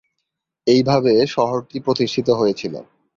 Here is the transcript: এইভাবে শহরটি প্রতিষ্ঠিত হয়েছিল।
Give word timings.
এইভাবে 0.67 1.13
শহরটি 1.35 1.77
প্রতিষ্ঠিত 1.85 2.27
হয়েছিল। 2.31 2.73